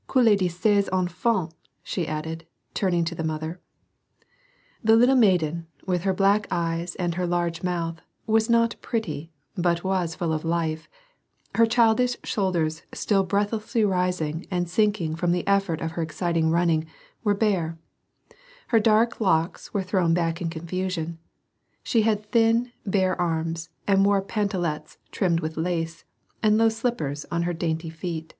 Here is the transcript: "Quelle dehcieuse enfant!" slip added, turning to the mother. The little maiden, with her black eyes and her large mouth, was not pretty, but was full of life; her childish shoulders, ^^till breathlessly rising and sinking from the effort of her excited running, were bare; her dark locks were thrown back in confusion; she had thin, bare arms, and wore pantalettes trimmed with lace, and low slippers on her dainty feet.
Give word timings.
"Quelle 0.06 0.36
dehcieuse 0.36 0.88
enfant!" 0.92 1.52
slip 1.82 2.08
added, 2.08 2.46
turning 2.74 3.04
to 3.04 3.16
the 3.16 3.24
mother. 3.24 3.60
The 4.84 4.94
little 4.94 5.16
maiden, 5.16 5.66
with 5.84 6.02
her 6.04 6.14
black 6.14 6.46
eyes 6.48 6.94
and 6.94 7.16
her 7.16 7.26
large 7.26 7.64
mouth, 7.64 8.00
was 8.24 8.48
not 8.48 8.76
pretty, 8.82 9.32
but 9.56 9.82
was 9.82 10.14
full 10.14 10.32
of 10.32 10.44
life; 10.44 10.88
her 11.56 11.66
childish 11.66 12.16
shoulders, 12.22 12.82
^^till 12.92 13.26
breathlessly 13.26 13.84
rising 13.84 14.46
and 14.48 14.68
sinking 14.70 15.16
from 15.16 15.32
the 15.32 15.44
effort 15.48 15.80
of 15.80 15.90
her 15.90 16.02
excited 16.02 16.44
running, 16.44 16.86
were 17.24 17.34
bare; 17.34 17.76
her 18.68 18.78
dark 18.78 19.20
locks 19.20 19.74
were 19.74 19.82
thrown 19.82 20.14
back 20.14 20.40
in 20.40 20.48
confusion; 20.50 21.18
she 21.82 22.02
had 22.02 22.30
thin, 22.30 22.70
bare 22.86 23.20
arms, 23.20 23.70
and 23.88 24.04
wore 24.06 24.22
pantalettes 24.22 24.98
trimmed 25.10 25.40
with 25.40 25.56
lace, 25.56 26.04
and 26.44 26.56
low 26.58 26.68
slippers 26.68 27.26
on 27.32 27.42
her 27.42 27.52
dainty 27.52 27.90
feet. 27.90 28.34